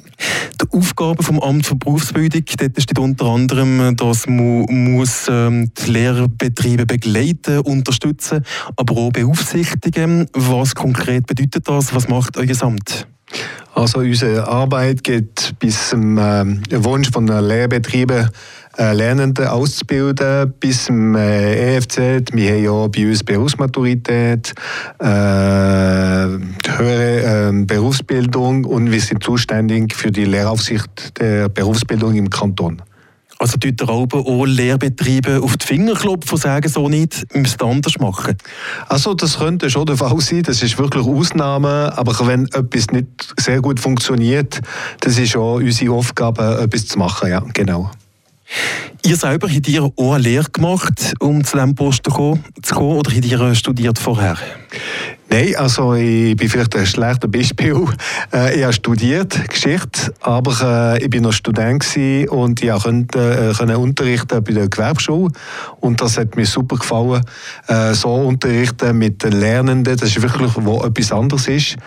Die 0.62 0.78
Aufgabe 0.78 1.22
vom 1.22 1.40
Amt 1.40 1.68
für 1.68 1.76
Berufsbildung, 1.76 2.44
dort 2.70 2.82
steht 2.82 3.00
unter 3.00 3.26
anderem, 3.26 3.96
dass 3.96 4.28
man 4.28 4.66
muss, 4.70 5.28
ähm, 5.30 5.72
die 5.74 5.92
Lehrbetriebe 5.92 6.86
begleiten, 6.86 7.60
unterstützen, 7.60 8.44
aber 8.76 8.96
auch 8.98 9.12
beaufsichtigen. 9.12 10.28
Was 10.34 10.76
konkret 10.76 11.28
bedeutet 11.28 11.68
das? 11.68 11.94
Was 11.94 12.08
macht 12.08 12.38
euer 12.38 12.62
Amt? 12.62 13.08
Also 13.78 14.00
unsere 14.00 14.48
Arbeit 14.48 15.04
geht 15.04 15.54
bis 15.60 15.90
zum 15.90 16.18
äh, 16.18 16.44
Wunsch 16.84 17.12
von 17.12 17.28
Lehrbetrieben 17.28 18.28
äh, 18.80 18.94
Lernende 18.94 19.52
auszubilden 19.52 20.52
bis 20.60 20.86
zum 20.86 21.14
äh, 21.14 21.76
EFZ. 21.76 22.34
Wir 22.34 22.54
haben 22.54 22.64
ja 22.64 22.88
bei 22.88 23.08
uns 23.08 23.24
Berufsmaturität, 23.24 24.56
äh, 24.98 25.06
höhere 25.06 26.40
äh, 27.50 27.66
Berufsbildung 27.66 28.66
und 28.66 28.92
wir 28.92 29.00
sind 29.00 29.24
zuständig 29.24 29.94
für 29.94 30.12
die 30.12 30.26
Lehraufsicht 30.26 31.20
der 31.20 31.48
Berufsbildung 31.48 32.16
im 32.16 32.32
Kanton. 32.32 32.82
Also 33.40 33.58
tut 33.58 33.82
Alben 33.88 34.26
auch 34.26 34.46
Lehrbetriebe 34.46 35.42
auf 35.44 35.58
die 35.58 35.66
Finger 35.66 35.94
klopfen 35.94 36.34
und 36.34 36.42
sagen 36.42 36.70
so 36.70 36.90
nicht, 36.90 37.24
wir 37.32 37.42
müssen 37.42 37.62
anders 37.62 38.00
machen? 38.00 38.36
Also 38.88 39.14
das 39.14 39.38
könnte 39.38 39.70
schon 39.70 39.86
der 39.86 39.98
Fall 39.98 40.20
sein, 40.22 40.42
das 40.44 40.64
ist 40.64 40.80
wirklich 40.80 41.06
Ausnahme, 41.06 41.96
aber 41.96 42.16
wenn 42.26 42.46
etwas 42.48 42.88
nicht 42.88 43.08
sehr 43.40 43.62
gut 43.62 43.80
funktioniert, 43.80 44.60
das 45.02 45.20
ist 45.20 45.36
auch 45.36 45.56
unsere 45.56 45.94
Aufgabe, 45.94 46.60
etwas 46.62 46.88
zu 46.88 46.98
machen, 46.98 47.30
ja, 47.30 47.44
genau. 47.54 47.92
Ihr 49.06 49.18
selber 49.18 49.50
habt 49.50 49.68
ihr 49.68 49.84
auch 49.84 50.14
eine 50.14 50.24
Lehre 50.24 50.50
gemacht, 50.50 51.14
um 51.20 51.44
zu 51.44 51.58
diesem 51.58 51.76
Posten 51.76 52.12
zu 52.64 52.76
kommen, 52.76 52.98
oder 52.98 53.12
habt 53.12 53.26
ihr 53.26 53.56
studiert 53.56 54.00
vorher? 54.00 54.38
Nein, 55.30 55.56
also 55.58 55.94
ich 55.94 56.38
bin 56.38 56.48
vielleicht 56.48 56.76
ein 56.76 56.86
schlechtes 56.86 57.30
Beispiel. 57.30 57.76
Äh, 58.34 58.58
ich 58.58 58.64
habe 58.64 58.74
studiert 58.74 59.50
Geschichte, 59.50 60.14
aber 60.20 60.96
äh, 60.98 61.04
ich 61.04 61.10
bin 61.10 61.24
noch 61.24 61.32
Student 61.32 61.86
und 62.30 62.62
ich 62.62 62.70
konnte 62.84 63.56
äh, 63.58 63.76
unterrichten 63.76 64.44
bei 64.44 64.52
der 64.52 64.68
Gewerbeschule 64.68 65.32
und 65.80 66.02
das 66.02 66.18
hat 66.18 66.36
mir 66.36 66.46
super 66.46 66.76
gefallen. 66.76 67.24
Äh, 67.68 67.94
so 67.94 68.14
unterrichten 68.14 68.98
mit 68.98 69.24
den 69.24 69.32
Lernenden, 69.32 69.98
das 69.98 70.10
ist 70.10 70.22
wirklich 70.22 70.52
wo 70.58 70.84
etwas 70.84 71.14
anderes 71.14 71.48
ist. 71.48 71.78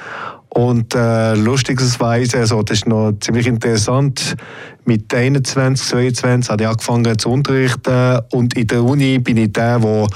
Und 0.49 0.95
äh, 0.95 1.35
lustigerweise, 1.35 2.39
also 2.39 2.63
das 2.63 2.79
ist 2.79 2.87
noch 2.87 3.13
ziemlich 3.21 3.47
interessant, 3.47 4.37
mit 4.85 5.13
21, 5.15 5.87
22 5.89 6.51
habe 6.51 6.63
ich 6.63 6.69
angefangen 6.69 7.19
zu 7.19 7.29
unterrichten 7.29 8.21
und 8.33 8.57
in 8.57 8.67
der 8.67 8.83
Uni 8.83 9.19
bin 9.19 9.37
ich 9.37 9.53
der, 9.53 9.79
der 9.79 10.07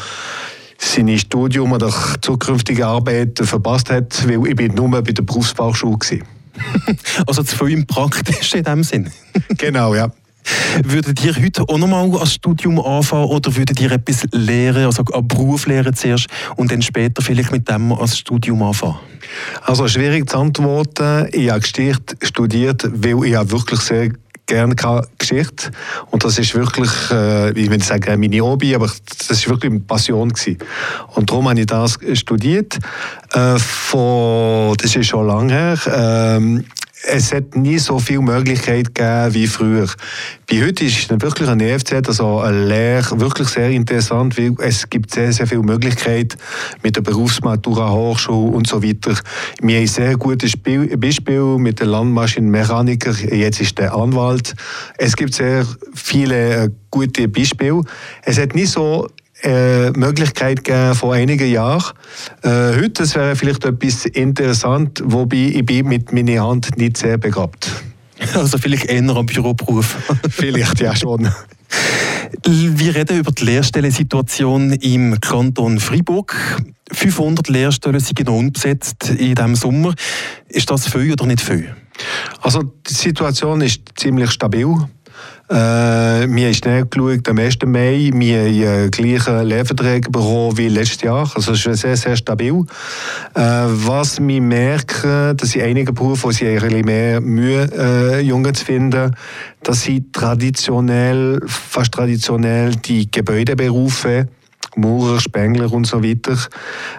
sein 0.84 1.18
Studium 1.18 1.72
oder 1.72 1.92
zukünftige 2.20 2.86
Arbeit 2.86 3.38
verpasst 3.42 3.90
hat, 3.90 4.28
weil 4.28 4.46
ich 4.46 4.56
bin 4.56 4.74
nur 4.74 4.90
bei 4.90 5.00
der 5.00 5.22
Berufsfachschule 5.22 5.98
war. 5.98 6.18
also 7.26 7.42
zu 7.42 7.56
viel 7.56 7.70
im 7.70 7.86
Praktischen 7.86 8.58
in 8.58 8.64
dem 8.64 8.84
Sinn? 8.84 9.10
genau, 9.58 9.94
ja. 9.94 10.10
Würdet 10.84 11.24
ihr 11.24 11.34
heute 11.34 11.62
auch 11.62 11.78
nochmal 11.78 12.10
als 12.18 12.34
Studium 12.34 12.78
anfangen 12.78 13.24
oder 13.24 13.56
würdet 13.56 13.80
ihr 13.80 13.90
etwas 13.90 14.26
lehren, 14.32 14.84
also 14.84 15.02
einen 15.12 15.26
Beruf 15.26 15.66
lehren 15.66 15.94
zuerst 15.94 16.26
und 16.56 16.70
dann 16.70 16.82
später 16.82 17.22
vielleicht 17.22 17.50
mit 17.50 17.68
dem 17.68 17.92
als 17.92 18.18
Studium 18.18 18.62
anfangen? 18.62 18.98
Also 19.62 19.88
schwierig 19.88 20.28
zu 20.28 20.36
antworten. 20.36 21.28
Ich 21.32 21.50
habe 21.50 21.60
Geschichte 21.60 22.16
studiert, 22.22 22.86
weil 22.92 23.24
ich 23.24 23.50
wirklich 23.50 23.80
sehr 23.80 24.10
gerne 24.46 24.74
Geschichte 25.18 25.70
und 26.10 26.24
das 26.24 26.38
ist 26.38 26.54
wirklich, 26.54 26.90
äh, 27.10 27.50
ich 27.58 27.70
nicht 27.70 27.84
sagen 27.84 28.20
meine 28.20 28.40
Hobby, 28.40 28.74
aber 28.74 28.86
das 28.86 29.30
ist 29.30 29.48
wirklich 29.48 29.70
eine 29.70 29.80
Passion 29.80 30.30
gewesen. 30.30 30.58
Und 31.14 31.30
darum 31.30 31.48
habe 31.48 31.60
ich 31.60 31.66
das 31.66 31.98
studiert. 32.14 32.78
Äh, 33.32 33.58
von, 33.58 34.74
das 34.76 34.94
ist 34.96 35.06
schon 35.06 35.26
lange 35.26 35.52
her. 35.52 35.78
Ähm, 35.86 36.64
es 37.06 37.32
hat 37.32 37.56
nie 37.56 37.78
so 37.78 37.98
viele 37.98 38.22
Möglichkeiten 38.22 38.94
gegeben 38.94 39.34
wie 39.34 39.46
früher. 39.46 39.88
Bei 40.50 40.62
heute 40.62 40.84
ist 40.84 41.10
wirklich 41.22 41.48
ein 41.48 41.60
EFZ, 41.60 41.92
also 41.92 42.40
eine 42.40 42.66
Lehre, 42.66 43.20
wirklich 43.20 43.48
sehr 43.48 43.70
interessant, 43.70 44.38
weil 44.38 44.54
es 44.58 44.88
gibt 44.88 45.12
sehr, 45.12 45.32
sehr 45.32 45.46
viele 45.46 45.62
Möglichkeiten 45.62 46.38
mit 46.82 46.96
der 46.96 47.02
Berufsmatura, 47.02 47.90
Hochschule 47.90 48.52
und 48.52 48.66
so 48.66 48.82
weiter. 48.82 49.14
Wir 49.60 49.76
haben 49.76 49.82
ein 49.82 49.86
sehr 49.86 50.16
gutes 50.16 50.54
Beispiel 50.56 51.58
mit 51.58 51.80
dem 51.80 51.88
Landmaschinenmechaniker, 51.88 53.12
jetzt 53.12 53.60
ist 53.60 53.78
der 53.78 53.94
Anwalt. 53.94 54.54
Es 54.98 55.16
gibt 55.16 55.34
sehr 55.34 55.66
viele 55.94 56.64
äh, 56.64 56.70
gute 56.90 57.28
Beispiele. 57.28 57.82
Es 58.22 58.38
hat 58.38 58.54
nie 58.54 58.66
so 58.66 59.08
äh, 59.44 59.90
Möglichkeit 59.90 60.64
gegeben 60.64 60.94
vor 60.94 61.14
einigen 61.14 61.50
Jahren. 61.50 61.92
Äh, 62.42 62.80
heute 62.80 63.14
wäre 63.14 63.36
vielleicht 63.36 63.64
etwas 63.64 64.06
interessant, 64.06 65.02
wobei 65.04 65.52
ich 65.54 65.66
bin 65.66 65.86
mit 65.88 66.12
meiner 66.12 66.46
Hand 66.46 66.76
nicht 66.76 66.96
sehr 66.96 67.18
begabt. 67.18 67.70
Also 68.34 68.58
vielleicht 68.58 68.86
eher 68.86 69.16
am 69.16 69.26
Büroberuf. 69.26 69.96
vielleicht 70.30 70.80
ja 70.80 70.96
schon. 70.96 71.28
Wir 72.46 72.94
reden 72.94 73.18
über 73.18 73.32
die 73.32 73.44
Lehrstellensituation 73.44 74.72
im 74.72 75.20
Kanton 75.20 75.78
Freiburg. 75.78 76.62
500 76.92 77.48
Lehrstellen 77.48 78.00
sind 78.00 78.24
noch 78.24 78.34
unbesetzt 78.34 79.10
in 79.10 79.34
diesem 79.34 79.56
Sommer. 79.56 79.94
Ist 80.48 80.70
das 80.70 80.88
viel 80.88 81.12
oder 81.12 81.26
nicht 81.26 81.40
viel? 81.40 81.74
Also 82.40 82.62
die 82.62 82.94
Situation 82.94 83.60
ist 83.60 83.82
ziemlich 83.96 84.30
stabil. 84.30 84.74
Äh, 85.50 85.54
wir 85.54 86.46
haben 86.46 86.54
schnell 86.54 86.86
geschaut, 86.86 87.28
am 87.28 87.38
1. 87.38 87.58
Mai, 87.66 88.10
wir 88.14 88.38
haben 88.38 88.86
äh, 88.86 88.88
gleiche 88.88 89.42
Lehrverträge 89.42 90.10
bekommen 90.10 90.56
wie 90.56 90.68
letztes 90.68 91.02
Jahr. 91.02 91.30
Also 91.34 91.52
es 91.52 91.66
ist 91.66 91.80
sehr, 91.80 91.96
sehr 91.96 92.16
stabil. 92.16 92.64
Äh, 93.34 93.40
was 93.40 94.26
wir 94.26 94.40
merken, 94.40 95.36
dass 95.36 95.54
in 95.54 95.62
einigen 95.62 95.94
Berufen, 95.94 96.24
wo 96.24 96.30
sie 96.30 96.46
bisschen 96.54 96.86
mehr 96.86 97.20
Mühe 97.20 97.68
äh, 97.76 98.20
Jungen 98.20 98.54
zu 98.54 98.64
finden, 98.64 99.14
dass 99.62 99.82
sie 99.82 100.10
traditionell, 100.12 101.40
fast 101.46 101.92
traditionell 101.92 102.74
die 102.76 103.10
Gebäudeberufe 103.10 104.28
Maurer, 104.76 105.20
Spengler 105.20 105.72
und 105.72 105.86
so 105.86 106.02
weiter. 106.02 106.36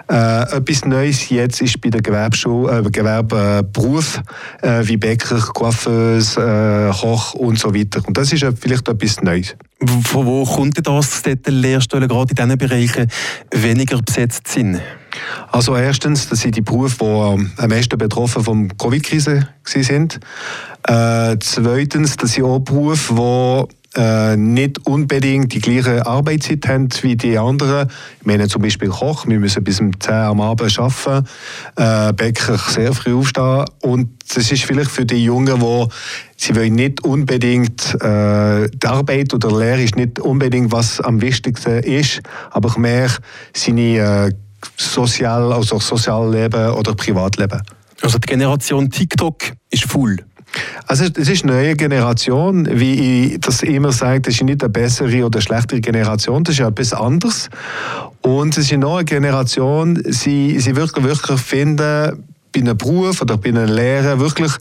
Äh, 0.10 0.58
etwas 0.58 0.86
Neues 0.86 1.30
jetzt 1.30 1.62
ist 1.62 1.82
bei 1.82 1.90
den 1.90 2.02
Gewerbeschule, 2.02 2.80
äh, 2.80 2.90
Gewerbeberuf 2.90 4.22
äh, 4.62 4.82
wie 4.84 4.98
Bäcker, 4.98 5.40
Coiffeuse, 5.54 6.40
äh, 6.42 6.92
Koch 7.00 7.34
und 7.34 7.60
so 7.60 7.74
weiter. 7.74 8.02
Und 8.06 8.18
das 8.18 8.34
ist 8.34 8.44
äh, 8.44 8.52
vielleicht 8.52 8.88
etwas 8.88 9.22
Neues. 9.22 9.56
Von 10.06 10.26
wo 10.26 10.46
kommt 10.46 10.86
das, 10.88 11.22
dass 11.22 11.36
die 11.36 11.52
Lehrstellen 11.52 12.08
gerade 12.08 12.32
in 12.32 12.36
diesen 12.36 12.58
Bereichen 12.58 13.08
weniger 13.52 14.02
besetzt 14.02 14.48
sind? 14.48 14.82
Also 15.52 15.76
erstens, 15.76 16.28
das 16.30 16.42
sind 16.42 16.56
die 16.56 16.62
Berufe, 16.62 16.98
die 17.00 17.62
am 17.62 17.70
meisten 17.70 17.98
betroffen 17.98 18.44
vom 18.44 18.78
Covid-Krise 18.78 19.48
sind. 19.64 20.20
Äh, 20.88 21.38
zweitens, 21.40 22.18
das 22.18 22.34
sind 22.34 22.44
auch 22.44 22.60
Berufe, 22.60 23.14
die 23.16 23.75
äh, 23.96 24.36
nicht 24.36 24.86
unbedingt 24.86 25.54
die 25.54 25.60
gleiche 25.60 26.06
Arbeitszeit 26.06 26.68
haben 26.68 26.90
wie 27.02 27.16
die 27.16 27.38
anderen. 27.38 27.90
Ich 28.20 28.26
meine 28.26 28.48
zum 28.48 28.62
Beispiel 28.62 28.90
Koch, 28.90 29.26
wir 29.28 29.40
müssen 29.40 29.64
bis 29.64 29.80
um 29.80 30.00
10 30.00 30.14
Uhr 30.14 30.20
am 30.20 30.42
Abend 30.42 30.80
arbeiten, 30.80 31.28
äh, 31.76 32.14
Bäcker 32.14 32.58
sehr 32.58 32.94
früh 32.94 33.16
aufstehen 33.16 33.66
und 33.82 34.10
das 34.36 34.52
ist 34.52 34.64
vielleicht 34.64 34.92
für 34.92 35.06
die 35.06 35.24
Jungen, 35.24 35.60
die 35.60 35.86
sie 36.38 36.56
wollen 36.56 36.76
nicht 36.76 37.04
unbedingt 37.04 37.96
äh, 38.02 38.70
die 38.70 38.88
Arbeit 38.88 39.34
oder 39.34 39.50
die 39.50 39.56
Lehre 39.56 39.84
ist 39.84 39.96
nicht 39.96 40.20
unbedingt 40.20 40.72
was 40.72 41.00
am 41.00 41.22
wichtigsten 41.22 41.80
ist, 41.80 42.22
aber 42.52 42.78
mehr 42.80 43.10
seine 43.54 43.98
äh, 43.98 44.32
sozial, 44.78 45.54
also 45.54 45.80
Sozialleben 45.80 46.72
oder 46.72 46.96
Privatleben. 46.96 47.62
Also 48.02 48.18
die 48.18 48.28
Generation 48.28 48.90
TikTok 48.90 49.54
ist 49.70 49.86
full. 49.86 50.18
Also 50.88 51.06
es 51.06 51.30
ist 51.30 51.44
eine 51.44 51.54
neue 51.54 51.76
Generation, 51.76 52.68
wie 52.72 53.34
ich 53.34 53.40
das 53.42 53.64
immer 53.64 53.92
sage, 53.92 54.22
das 54.22 54.36
ist 54.36 54.44
nicht 54.44 54.64
eine 54.64 54.70
bessere 54.70 55.26
oder 55.26 55.42
schlechtere 55.42 55.82
Generation, 55.82 56.44
das 56.44 56.56
ist 56.56 56.66
etwas 56.66 56.94
anderes. 56.94 57.50
Und 58.22 58.58
es 58.58 58.66
ist 58.66 58.74
eine 58.74 58.82
neue 58.82 59.06
Generation, 59.06 60.02
sie, 60.06 60.60
sie 60.60 60.76
wirklich, 60.76 61.04
wirklich 61.06 61.40
finden, 61.40 62.24
bei 62.56 62.62
einem 62.62 62.78
Beruf 62.78 63.22
oder 63.22 63.38
bei 63.38 63.50
einer 63.50 63.68
Lehre 63.68 64.20
wirklich 64.20 64.52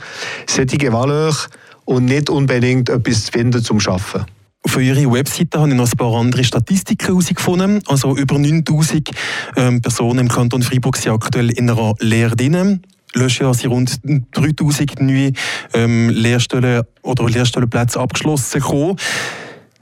solche 0.47 0.93
Valeur 0.93 1.35
und 1.85 2.07
nicht 2.07 2.29
unbedingt 2.29 2.89
etwas 2.89 3.27
zu 3.27 3.33
finden 3.33 3.63
zum 3.63 3.79
Arbeiten. 3.79 4.27
Auf 4.67 4.77
eurer 4.79 5.13
Webseite 5.13 5.61
habe 5.61 5.69
ich 5.69 5.75
noch 5.75 5.91
ein 5.91 5.97
paar 5.97 6.15
andere 6.15 6.43
Statistiken 6.43 7.07
herausgefunden. 7.09 7.83
Also 7.87 8.17
über 8.17 8.39
9000 8.39 9.11
ähm, 9.57 9.83
Personen 9.83 10.21
im 10.21 10.29
Kanton 10.29 10.63
Freiburg 10.63 10.97
sind 10.97 11.13
aktuell 11.13 11.51
in 11.51 11.69
einer 11.69 11.95
Lehre 12.01 12.35
drin. 12.35 12.81
Letztes 13.15 13.39
Jahr 13.39 13.55
sind 13.55 13.71
rund 13.71 14.01
3000 14.33 15.01
neue 15.01 15.33
ähm, 15.73 16.11
Lehrstellen 16.11 16.83
oder 17.03 17.29
Lehrstellenplätze 17.29 18.01
abgeschlossen 18.01 18.61
gekommen. 18.61 18.97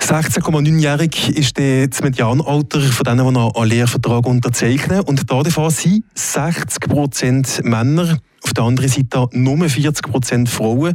16,9-jährig 0.01 1.37
ist 1.37 1.59
das 1.59 2.03
Medianalter 2.03 2.81
von 2.81 3.05
denen, 3.05 3.35
die 3.35 3.41
einen 3.57 3.69
Lehrvertrag 3.69 4.27
unterzeichnen. 4.27 5.01
Und 5.01 5.31
davon 5.31 5.71
sind 5.71 6.05
60% 6.17 7.65
Männer, 7.65 8.19
auf 8.43 8.53
der 8.53 8.65
anderen 8.65 8.91
Seite 8.91 9.29
nur 9.33 9.57
40% 9.57 10.49
Frauen. 10.49 10.95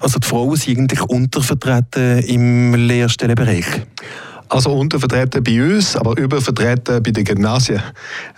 Also 0.00 0.18
die 0.18 0.26
Frauen 0.26 0.56
sind 0.56 0.78
eigentlich 0.78 1.02
untervertreten 1.02 2.18
im 2.24 2.74
Lehrstellenbereich. 2.74 3.66
Also 4.50 4.72
untervertreten 4.72 5.42
bei 5.42 5.62
uns, 5.62 5.94
aber 5.94 6.16
übervertreten 6.16 7.02
bei 7.02 7.10
den 7.10 7.24
Gymnasien. 7.24 7.82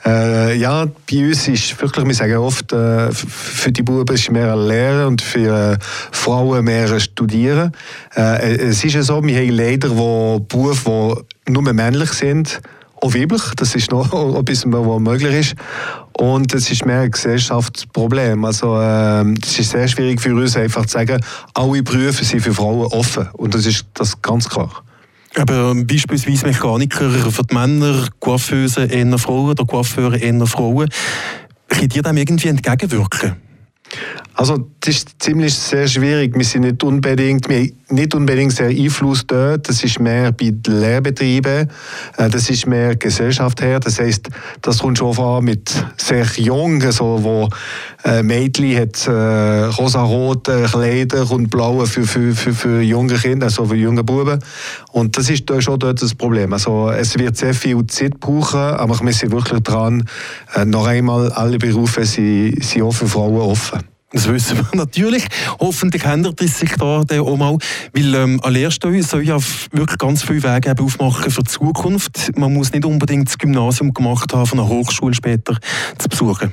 Äh, 0.05 0.57
ja, 0.57 0.87
bei 0.87 1.29
uns 1.29 1.47
ist 1.47 1.81
wirklich, 1.81 2.05
wir 2.05 2.15
sagen 2.15 2.37
oft, 2.37 2.73
äh, 2.73 3.13
für 3.13 3.71
die 3.71 3.83
Buben 3.83 4.15
ist 4.15 4.31
mehr 4.31 4.53
ein 4.53 4.67
Lehren 4.67 5.07
und 5.07 5.23
für 5.23 5.75
äh, 5.75 5.79
Frauen 6.11 6.65
mehr 6.65 6.91
ein 6.91 7.01
Studieren. 7.01 7.73
Äh, 8.17 8.57
es 8.57 8.83
ist 8.83 8.95
ja 8.95 9.03
so, 9.03 9.23
wir 9.23 9.39
haben 9.39 9.51
leider 9.51 9.97
wo 9.97 10.41
Berufe, 10.41 11.25
die 11.47 11.53
nur 11.53 11.73
männlich 11.73 12.11
sind, 12.13 12.61
auch 13.03 13.15
weiblich, 13.15 13.43
das 13.57 13.75
ist 13.77 13.91
noch 13.93 14.13
etwas, 14.39 14.65
was 14.67 15.01
möglich 15.01 15.35
ist. 15.35 15.55
Und 16.13 16.53
es 16.53 16.71
ist 16.71 16.85
mehr 16.85 17.01
ein 17.01 17.11
Gesellschaftsproblem. 17.11 18.45
Also, 18.45 18.79
äh, 18.81 19.25
es 19.43 19.59
ist 19.59 19.71
sehr 19.71 19.89
schwierig 19.89 20.21
für 20.21 20.35
uns 20.35 20.57
einfach 20.57 20.87
zu 20.87 20.95
sagen, 20.95 21.23
alle 21.55 21.83
Berufe 21.83 22.25
sind 22.25 22.41
für 22.41 22.53
Frauen 22.53 22.87
offen. 22.93 23.29
Und 23.35 23.55
das 23.55 23.65
ist 23.65 23.87
das 23.95 24.21
ganz 24.21 24.49
klar. 24.49 24.83
Aber 25.37 25.75
beispielsweise 25.75 26.47
Mechaniker 26.47 27.11
für 27.11 27.43
die 27.45 27.55
Männer, 27.55 28.09
Coiffeuse 28.19 28.85
eher 28.85 29.19
Frauen 29.19 29.51
oder 29.51 29.65
Coiffeure 29.65 30.17
eher 30.17 30.47
Frauen. 30.47 30.89
Könnt 31.69 31.95
ihr 31.95 32.03
dem 32.03 32.17
irgendwie 32.17 32.49
entgegenwirken? 32.49 33.37
Also 34.41 34.57
das 34.81 34.97
ist 34.97 35.23
ziemlich 35.23 35.53
sehr 35.53 35.87
schwierig. 35.87 36.35
Wir 36.35 36.47
sind 36.47 36.63
nicht 36.63 36.83
unbedingt, 36.83 37.47
wir 37.51 37.71
nicht 37.91 38.15
unbedingt 38.15 38.53
sehr 38.53 38.69
Einfluss 38.69 39.27
dort. 39.27 39.69
Das 39.69 39.85
ist 39.85 40.01
mehr 40.01 40.33
bei 40.33 40.51
den 40.51 40.81
Lehrbetrieben. 40.81 41.69
Äh, 42.17 42.31
das 42.31 42.49
ist 42.49 42.67
mehr 42.67 42.97
Gesellschaft 42.97 43.61
her. 43.61 43.81
Das 43.81 44.01
heißt, 44.01 44.31
das 44.63 44.79
kommt 44.79 44.97
schon 44.97 45.13
vor 45.13 45.43
mit 45.43 45.71
sehr 45.99 46.25
jung, 46.37 46.83
also 46.83 47.23
wo 47.23 47.51
äh, 48.03 48.23
Mädchen 48.23 48.79
hat 48.79 49.07
äh, 49.07 49.65
rosa-rote 49.79 50.69
Kleider 50.73 51.31
und 51.31 51.51
blaue 51.51 51.85
für, 51.85 52.05
für, 52.05 52.35
für, 52.35 52.55
für 52.55 52.81
junge 52.81 53.17
Kinder, 53.17 53.45
also 53.45 53.67
für 53.67 53.77
junge 53.77 54.05
Buben. 54.05 54.39
Und 54.93 55.19
das 55.19 55.29
ist 55.29 55.53
schon 55.63 55.79
dort 55.79 56.01
das 56.01 56.15
Problem. 56.15 56.55
Also 56.55 56.89
es 56.89 57.19
wird 57.19 57.37
sehr 57.37 57.53
viel 57.53 57.87
Zeit 57.89 58.19
brauchen, 58.19 58.59
aber 58.59 58.99
wir 59.01 59.13
sind 59.13 59.33
wirklich 59.33 59.61
dran. 59.61 60.09
Äh, 60.55 60.65
noch 60.65 60.87
einmal, 60.87 61.31
alle 61.33 61.59
Berufe 61.59 62.07
sind, 62.07 62.65
sind 62.65 62.81
auch 62.81 62.95
Frauen 62.95 63.43
offen. 63.43 64.00
Das 64.13 64.27
wissen 64.27 64.57
wir 64.59 64.77
natürlich. 64.77 65.25
Hoffentlich 65.61 66.05
ändert 66.05 66.41
es 66.41 66.59
sich 66.59 66.75
da 66.77 67.03
auch 67.03 67.37
mal, 67.37 67.57
weil 67.93 68.15
ähm, 68.15 68.41
eine 68.43 68.59
Lehrstelle 68.59 69.03
soll 69.05 69.23
ja 69.23 69.39
wirklich 69.71 69.99
ganz 69.99 70.25
viele 70.25 70.43
Wege 70.43 70.75
aufmachen 70.83 71.31
für 71.31 71.43
die 71.43 71.51
Zukunft. 71.51 72.37
Man 72.37 72.53
muss 72.53 72.73
nicht 72.73 72.85
unbedingt 72.85 73.29
das 73.29 73.39
Gymnasium 73.39 73.95
gemacht 73.95 74.33
haben, 74.35 74.47
von 74.47 74.59
einer 74.59 74.69
Hochschule 74.69 75.15
später 75.15 75.57
zu 75.97 76.09
besuchen. 76.09 76.53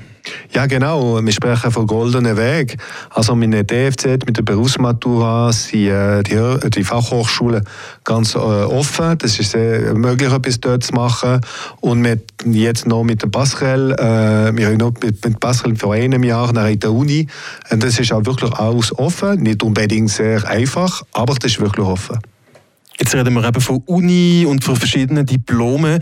Ja, 0.52 0.66
genau. 0.66 1.24
Wir 1.24 1.32
sprechen 1.32 1.72
von 1.72 1.88
goldenen 1.88 2.38
Weg. 2.38 2.78
Also 3.10 3.36
mit 3.36 3.54
der 3.54 3.64
DFZ, 3.64 4.26
mit 4.26 4.38
der 4.38 4.44
Berufsmatura 4.44 5.52
sind 5.52 5.88
äh, 5.88 6.24
die, 6.24 6.70
die 6.70 6.84
Fachhochschulen 6.84 7.64
ganz 8.04 8.36
äh, 8.36 8.38
offen. 8.38 9.18
Das 9.18 9.40
ist 9.40 9.52
sehr 9.52 9.94
möglich, 9.94 10.32
etwas 10.32 10.60
dort 10.60 10.84
zu 10.84 10.94
machen. 10.94 11.42
Und 11.82 12.02
mit, 12.02 12.22
jetzt 12.46 12.88
noch 12.88 13.04
mit 13.04 13.22
der 13.22 13.28
Passerelle, 13.28 13.94
äh, 13.96 14.58
wir 14.58 14.68
haben 14.68 14.78
noch 14.78 14.94
mit, 15.02 15.24
mit 15.24 15.40
Passerelle 15.40 15.76
vor 15.76 15.94
einem 15.94 16.24
Jahr 16.24 16.52
nach 16.54 16.74
der 16.76 16.92
Uni. 16.92 17.28
Und 17.70 17.84
das 17.84 18.00
ist 18.00 18.12
auch 18.12 18.26
wirklich 18.26 18.54
alles 18.54 18.98
offen. 18.98 19.42
Nicht 19.42 19.64
unbedingt 19.64 20.10
sehr 20.10 20.48
einfach, 20.48 21.04
aber 21.14 21.36
das 21.36 21.52
ist 21.52 21.60
wirklich 21.60 21.86
offen. 21.86 22.20
Jetzt 23.00 23.14
reden 23.14 23.36
wir 23.36 23.48
eben 23.48 23.62
von 23.62 23.84
Uni 23.86 24.46
und 24.48 24.64
von 24.64 24.76
verschiedenen 24.76 25.26
Diplomen. 25.26 26.00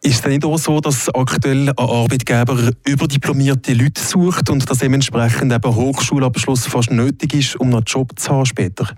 Ist 0.00 0.20
es 0.20 0.26
nicht 0.26 0.44
auch 0.44 0.58
so, 0.58 0.80
dass 0.80 1.12
aktuell 1.12 1.70
ein 1.70 1.76
Arbeitgeber 1.76 2.70
überdiplomierte 2.84 3.72
Leute 3.72 4.00
sucht 4.00 4.48
und 4.48 4.70
dass 4.70 4.78
dementsprechend 4.78 5.52
eben 5.52 5.74
Hochschulabschluss 5.74 6.66
fast 6.66 6.92
nötig 6.92 7.34
ist, 7.34 7.56
um 7.56 7.74
einen 7.74 7.82
Job 7.84 8.12
zu 8.16 8.30
haben 8.30 8.46
später? 8.46 8.88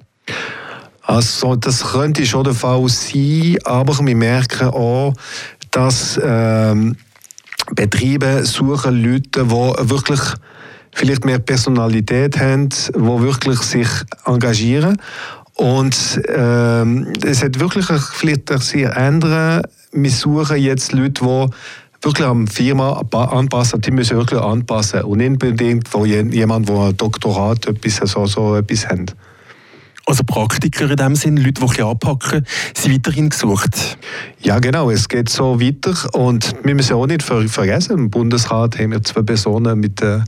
Also 1.02 1.56
das 1.56 1.92
könnte 1.92 2.26
schon 2.26 2.44
der 2.44 2.52
Fall 2.52 2.86
sein, 2.88 3.56
aber 3.64 3.98
wir 3.98 4.16
merken 4.16 4.68
auch, 4.68 5.14
dass 5.70 6.20
ähm, 6.22 6.96
Betriebe 7.74 8.44
suchen 8.44 9.02
Leute, 9.02 9.44
die 9.44 9.90
wirklich 9.90 10.20
vielleicht 10.94 11.24
mehr 11.24 11.38
Personalität 11.38 12.38
haben, 12.38 12.68
die 12.68 12.92
wirklich 12.94 13.60
sich 13.60 13.88
engagieren 14.26 14.98
und 15.58 16.22
ähm, 16.28 17.12
es 17.24 17.42
hat 17.42 17.58
wirklich 17.58 17.86
vielleicht 18.12 18.48
sehr 18.60 18.96
ändern. 18.96 19.62
Wir 19.90 20.10
suchen 20.10 20.56
jetzt 20.56 20.92
Leute, 20.92 21.24
die 21.24 21.46
wirklich 22.00 22.28
am 22.28 22.46
Firma 22.46 23.02
anpassen, 23.10 23.80
die 23.80 23.90
müssen 23.90 24.16
wirklich 24.16 24.40
anpassen 24.40 25.02
und 25.02 25.18
nicht 25.18 25.30
unbedingt 25.30 25.92
wo 25.92 26.04
jemand, 26.04 26.68
der 26.68 26.78
ein 26.78 26.96
Doktorat 26.96 27.66
etwas, 27.66 27.96
so, 28.08 28.26
so 28.26 28.54
etwas 28.54 28.88
hat. 28.88 29.16
Also 30.08 30.24
Praktiker 30.24 30.90
in 30.90 30.96
dem 30.96 31.14
Sinn, 31.16 31.36
Leute, 31.36 31.60
die 31.60 31.82
anpacken, 31.82 32.46
sind 32.74 32.94
weiterhin 32.94 33.28
gesucht. 33.28 33.98
Ja, 34.40 34.58
genau. 34.58 34.90
Es 34.90 35.06
geht 35.06 35.28
so 35.28 35.60
weiter. 35.60 35.94
Und 36.14 36.54
wir 36.64 36.74
müssen 36.74 36.94
auch 36.94 37.06
nicht 37.06 37.22
vergessen, 37.22 37.92
im 37.92 38.08
Bundesrat 38.08 38.78
haben 38.78 38.92
wir 38.92 39.04
zwei 39.04 39.20
Personen 39.20 39.78
mit 39.78 40.00
der 40.00 40.24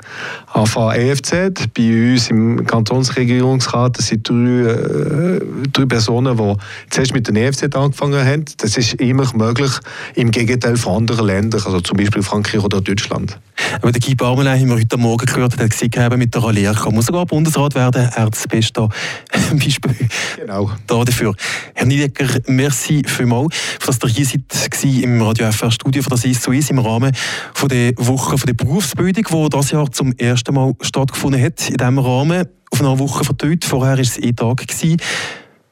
AV 0.53 0.93
EFZ. 0.93 1.33
Bei 1.75 2.13
uns 2.13 2.29
im 2.29 2.67
Kantonsregierungsrat 2.67 3.97
sind 4.03 4.29
drei, 4.29 4.35
äh, 4.35 5.41
drei 5.73 5.87
Personen, 5.87 6.37
die 6.37 6.57
zuerst 6.91 7.15
mit 7.15 7.29
der 7.29 7.37
EFZ 7.37 7.75
angefangen 7.75 8.23
haben. 8.23 8.45
Das 8.59 8.77
ist 8.77 8.93
immer 8.95 9.25
möglich, 9.35 9.73
im 10.15 10.31
Gegenteil 10.31 10.77
von 10.77 10.97
anderen 10.97 11.27
Ländern, 11.27 11.63
also 11.65 11.81
zum 11.81 11.97
Beispiel 11.97 12.23
Frankreich 12.23 12.63
oder 12.63 12.83
Deutschland. 12.83 13.39
Aber 13.77 13.93
der 13.93 14.01
Guy 14.01 14.15
Barmelin 14.15 14.61
haben 14.61 14.69
wir 14.69 14.77
heute 14.77 14.97
Morgen 14.97 15.27
gehört, 15.27 15.59
der 15.59 15.69
gesagt 15.69 16.17
mit 16.17 16.35
der 16.35 16.53
Lehre 16.53 16.93
muss 16.93 17.07
sogar 17.07 17.27
Bundesrat 17.27 17.75
werden. 17.75 18.11
Er 18.15 18.25
hat 18.25 18.35
das 18.35 18.47
Beste 18.47 18.89
Beispiel 19.71 20.09
genau. 20.37 20.71
da 20.87 21.05
dafür. 21.05 21.35
Herr 21.75 21.87
Niedecker, 21.87 22.41
merci 22.47 23.03
vielmals, 23.07 23.55
dass 23.85 23.99
ihr 24.03 24.25
hier 24.25 24.27
seid 24.27 24.85
im 24.85 25.23
Radio 25.23 25.51
FR 25.51 25.71
Studio 25.71 26.03
von 26.03 26.11
der 26.11 26.19
SIS 26.19 26.43
so 26.43 26.53
ist, 26.53 26.71
im 26.71 26.79
Rahmen 26.79 27.15
von 27.55 27.69
der 27.69 27.93
Woche 27.97 28.37
von 28.37 28.47
der 28.47 28.55
Berufsbildung, 28.55 29.25
die 29.25 29.49
dieses 29.51 29.71
Jahr 29.71 29.91
zum 29.91 30.13
ersten 30.17 30.55
Mal 30.55 30.75
stattgefunden 30.81 31.43
hat. 31.43 31.69
In 31.69 31.77
diesem 31.77 31.99
Rahmen 31.99 32.47
auf 32.71 32.81
einer 32.81 32.99
Woche 32.99 33.25
verteilt. 33.25 33.65
Vorher 33.65 33.95
war 33.95 34.01
es 34.01 34.19
ein 34.19 34.35
Tag. 34.35 34.65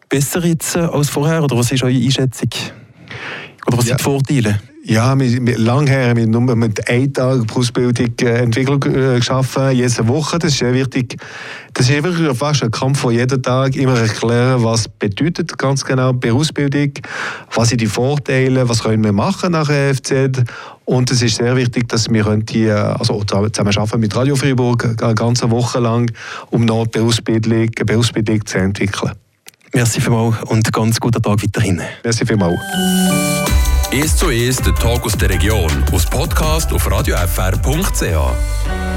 Besser 0.09 0.45
jetzt 0.45 0.77
äh, 0.77 0.81
als 0.81 1.11
vorher, 1.11 1.43
oder 1.43 1.57
was 1.57 1.71
ist 1.71 1.83
eure 1.83 1.95
Einschätzung? 1.95 2.49
Oder 3.67 3.77
was 3.77 3.85
ja. 3.85 3.89
sind 3.89 4.01
die 4.01 4.05
Vorteile? 4.05 4.61
Ja, 4.89 5.19
wir, 5.19 5.47
wir, 5.47 5.59
lange 5.59 5.91
her 5.91 6.09
haben 6.09 6.17
wir 6.17 6.27
nur 6.27 6.57
mit 6.57 6.89
einem 6.89 7.13
Tag 7.13 7.47
Berufsbildung 7.47 8.15
äh, 8.23 8.39
Entwicklung 8.39 8.83
äh, 8.85 9.17
geschaffen, 9.17 9.73
jede 9.73 10.09
Woche. 10.09 10.39
Das 10.39 10.53
ist 10.53 10.61
sehr 10.61 10.73
wichtig. 10.73 11.19
Das 11.75 11.91
ist 11.91 12.03
wirklich 12.03 12.35
fast 12.35 12.63
ein 12.63 12.71
Kampf 12.71 13.01
von 13.01 13.13
jedem 13.13 13.43
Tag, 13.43 13.77
immer 13.77 13.99
erklären, 13.99 14.65
was 14.65 14.89
bedeutet 14.89 15.59
ganz 15.59 15.85
genau 15.85 16.15
Berufsbildung, 16.15 16.93
was 17.55 17.69
sind 17.69 17.83
die 17.83 17.87
Vorteile, 17.87 18.67
was 18.67 18.83
können 18.83 19.05
wir 19.05 19.13
machen 19.13 19.53
nach 19.53 19.69
der 19.69 19.95
FZ. 19.95 20.45
Und 20.87 21.11
es 21.11 21.21
ist 21.21 21.37
sehr 21.37 21.55
wichtig, 21.55 21.87
dass 21.91 22.09
wir 22.09 22.25
die, 22.39 22.71
also 22.71 23.23
zusammen 23.25 23.53
arbeiten 23.55 24.01
mit 24.01 24.17
Radio 24.17 24.37
Freiburg 24.37 25.03
eine 25.03 25.15
ganze 25.15 25.51
Woche 25.51 25.81
lang, 25.81 26.11
um 26.49 26.65
noch 26.65 26.87
Berufsbildung, 26.87 27.69
Berufsbildung 27.85 28.47
zu 28.47 28.57
entwickeln. 28.57 29.13
Merci 29.75 30.01
vielmals 30.01 30.43
und 30.45 30.73
ganz 30.73 30.99
guten 30.99 31.23
Tag 31.23 31.43
weiterhin. 31.43 31.83
Merci 32.03 32.25
vielmals. 32.25 32.59
«Es 33.91 34.15
zu 34.17 34.29
Es, 34.29 34.59
der 34.59 34.75
Tag 34.75 35.03
aus 35.03 35.15
der 35.15 35.31
Region» 35.31 35.71
aus 35.93 36.05
Podcast 36.05 36.71
auf 36.75 36.91
radiofr.ch. 36.91 38.79